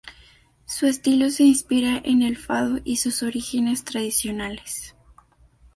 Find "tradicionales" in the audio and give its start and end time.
3.83-4.95